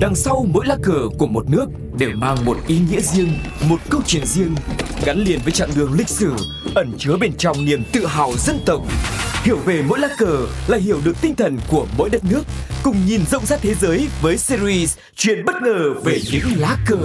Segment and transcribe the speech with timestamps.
[0.00, 1.66] Đằng sau mỗi lá cờ của một nước
[1.98, 3.32] đều mang một ý nghĩa riêng,
[3.68, 4.54] một câu chuyện riêng,
[5.04, 6.32] gắn liền với chặng đường lịch sử,
[6.74, 8.82] ẩn chứa bên trong niềm tự hào dân tộc.
[9.42, 12.42] Hiểu về mỗi lá cờ là hiểu được tinh thần của mỗi đất nước,
[12.82, 16.98] cùng nhìn rộng rãi thế giới với series Chuyện bất ngờ về những lá cờ.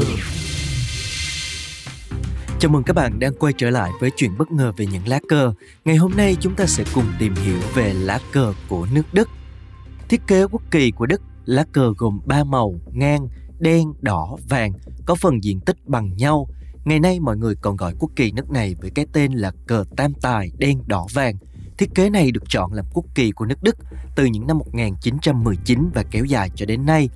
[2.60, 5.20] Chào mừng các bạn đang quay trở lại với chuyện bất ngờ về những lá
[5.30, 5.54] cờ.
[5.86, 9.30] Ngày hôm nay chúng ta sẽ cùng tìm hiểu về lá cờ của nước Đức.
[10.10, 13.28] Thiết kế quốc kỳ của Đức, lá cờ gồm 3 màu ngang,
[13.60, 14.73] đen, đỏ, vàng,
[15.05, 16.48] có phần diện tích bằng nhau.
[16.86, 19.84] Ngày nay mọi người còn gọi quốc kỳ nước này với cái tên là cờ
[19.98, 21.35] tam tài đen, đỏ, vàng.
[21.77, 23.76] Thiết kế này được chọn làm quốc kỳ của nước Đức
[24.16, 27.09] từ những năm 1919 và kéo dài cho đến nay.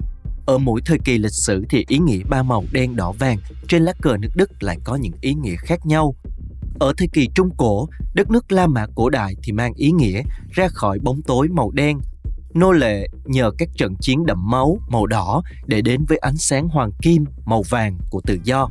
[0.45, 3.83] Ở mỗi thời kỳ lịch sử thì ý nghĩa ba màu đen đỏ vàng trên
[3.83, 6.15] lá cờ nước Đức lại có những ý nghĩa khác nhau.
[6.79, 10.21] Ở thời kỳ Trung Cổ, đất nước La Mã cổ đại thì mang ý nghĩa
[10.51, 11.99] ra khỏi bóng tối màu đen.
[12.55, 16.67] Nô lệ nhờ các trận chiến đẫm máu màu đỏ để đến với ánh sáng
[16.67, 18.69] hoàng kim màu vàng của tự do.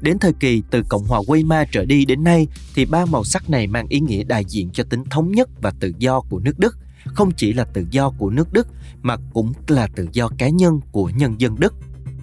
[0.00, 3.50] Đến thời kỳ từ Cộng hòa Weimar trở đi đến nay thì ba màu sắc
[3.50, 6.58] này mang ý nghĩa đại diện cho tính thống nhất và tự do của nước
[6.58, 8.68] Đức không chỉ là tự do của nước Đức
[9.02, 11.74] mà cũng là tự do cá nhân của nhân dân Đức.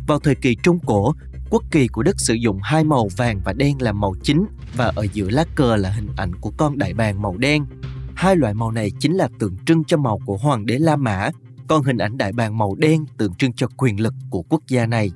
[0.07, 1.13] Vào thời kỳ Trung Cổ,
[1.49, 4.45] quốc kỳ của Đức sử dụng hai màu vàng và đen làm màu chính
[4.75, 7.65] và ở giữa lá cờ là hình ảnh của con đại bàng màu đen.
[8.23, 11.29] Hai loại màu này chính là tượng trưng cho màu của hoàng đế La Mã,
[11.67, 14.85] còn hình ảnh đại bàng màu đen tượng trưng cho quyền lực của quốc gia
[14.85, 15.11] này.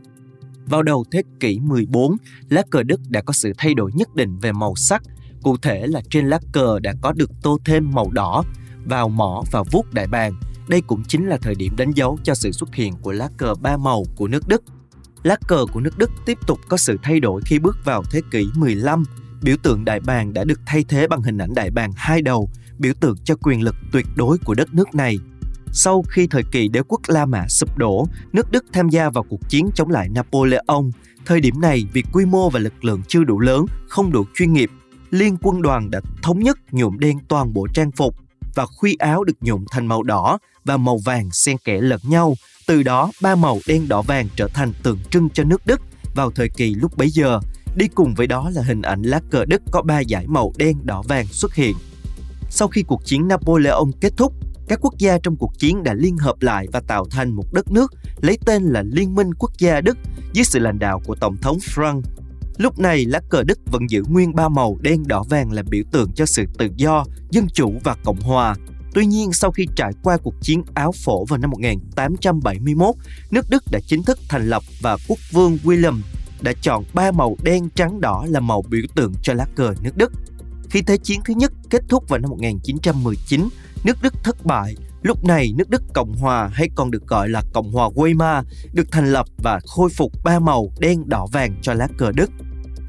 [0.65, 2.17] Vào đầu thế kỷ 14,
[2.49, 5.03] lá cờ Đức đã có sự thay đổi nhất định về màu sắc,
[5.43, 8.43] cụ thể là trên lá cờ đã có được tô thêm màu đỏ,
[8.85, 10.33] vào mỏ và vuốt đại bàng.
[10.67, 13.53] Đây cũng chính là thời điểm đánh dấu cho sự xuất hiện của lá cờ
[13.61, 14.63] ba màu của nước Đức.
[15.23, 18.21] Lá cờ của nước Đức tiếp tục có sự thay đổi khi bước vào thế
[18.31, 19.03] kỷ 15.
[19.41, 22.49] Biểu tượng đại bàng đã được thay thế bằng hình ảnh đại bàng hai đầu,
[22.79, 25.17] biểu tượng cho quyền lực tuyệt đối của đất nước này.
[25.71, 29.23] Sau khi thời kỳ đế quốc La Mã sụp đổ, nước Đức tham gia vào
[29.29, 30.83] cuộc chiến chống lại Napoleon.
[31.25, 34.53] Thời điểm này, việc quy mô và lực lượng chưa đủ lớn, không đủ chuyên
[34.53, 34.69] nghiệp,
[35.11, 38.15] liên quân đoàn đã thống nhất nhuộm đen toàn bộ trang phục
[38.55, 42.35] và khuy áo được nhuộm thành màu đỏ và màu vàng xen kẽ lẫn nhau.
[42.67, 45.81] Từ đó, ba màu đen đỏ vàng trở thành tượng trưng cho nước Đức
[46.15, 47.39] vào thời kỳ lúc bấy giờ.
[47.77, 50.77] Đi cùng với đó là hình ảnh lá cờ Đức có ba dải màu đen
[50.83, 51.75] đỏ vàng xuất hiện.
[52.49, 54.33] Sau khi cuộc chiến Napoleon kết thúc,
[54.67, 57.71] các quốc gia trong cuộc chiến đã liên hợp lại và tạo thành một đất
[57.71, 59.97] nước lấy tên là Liên minh Quốc gia Đức
[60.33, 62.01] dưới sự lãnh đạo của Tổng thống Frank.
[62.57, 65.83] Lúc này, lá cờ Đức vẫn giữ nguyên ba màu đen đỏ vàng là biểu
[65.91, 68.55] tượng cho sự tự do, dân chủ và cộng hòa.
[68.93, 72.95] Tuy nhiên, sau khi trải qua cuộc chiến áo phổ vào năm 1871,
[73.31, 75.99] nước Đức đã chính thức thành lập và quốc vương William
[76.41, 79.97] đã chọn ba màu đen trắng đỏ là màu biểu tượng cho lá cờ nước
[79.97, 80.11] Đức.
[80.69, 83.49] Khi Thế chiến thứ nhất kết thúc vào năm 1919,
[83.83, 84.75] nước Đức thất bại.
[85.01, 88.43] Lúc này, nước Đức Cộng Hòa hay còn được gọi là Cộng hòa Weimar
[88.73, 92.31] được thành lập và khôi phục ba màu đen đỏ vàng cho lá cờ Đức.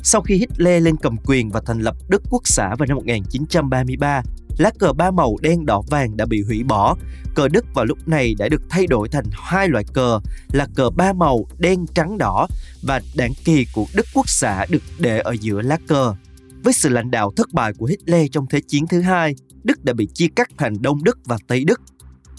[0.03, 4.23] Sau khi Hitler lên cầm quyền và thành lập Đức Quốc xã vào năm 1933,
[4.59, 6.97] lá cờ ba màu đen đỏ vàng đã bị hủy bỏ.
[7.35, 10.21] Cờ Đức vào lúc này đã được thay đổi thành hai loại cờ
[10.53, 12.47] là cờ ba màu đen trắng đỏ
[12.83, 16.15] và đảng kỳ của Đức Quốc xã được để ở giữa lá cờ.
[16.63, 19.35] Với sự lãnh đạo thất bại của Hitler trong Thế chiến thứ hai,
[19.65, 21.81] Đức đã bị chia cắt thành Đông Đức và Tây Đức.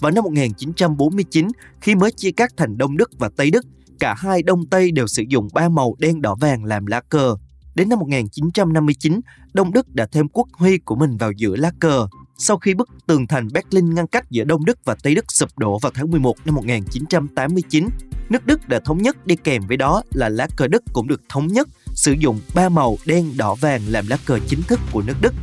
[0.00, 1.48] Vào năm 1949,
[1.80, 3.66] khi mới chia cắt thành Đông Đức và Tây Đức,
[4.00, 7.36] cả hai Đông Tây đều sử dụng ba màu đen đỏ vàng làm lá cờ.
[7.74, 9.20] Đến năm 1959,
[9.52, 12.06] Đông Đức đã thêm quốc huy của mình vào giữa lá cờ.
[12.38, 15.58] Sau khi bức tường thành Berlin ngăn cách giữa Đông Đức và Tây Đức sụp
[15.58, 17.88] đổ vào tháng 11 năm 1989,
[18.28, 21.22] nước Đức đã thống nhất đi kèm với đó là lá cờ Đức cũng được
[21.28, 25.02] thống nhất sử dụng ba màu đen đỏ vàng làm lá cờ chính thức của
[25.02, 25.34] nước Đức.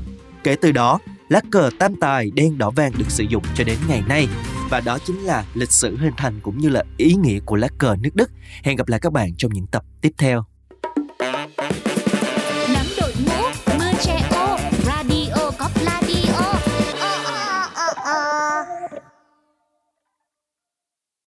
[0.43, 0.99] Kể từ đó,
[1.29, 4.27] lá cờ tam tài đen đỏ vàng được sử dụng cho đến ngày nay
[4.69, 7.67] và đó chính là lịch sử hình thành cũng như là ý nghĩa của lá
[7.77, 8.31] cờ nước Đức.
[8.63, 10.45] Hẹn gặp lại các bạn trong những tập tiếp theo.